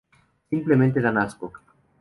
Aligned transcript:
Simplemente 0.49 0.99
dan 0.99 1.19
asco. 1.19 1.53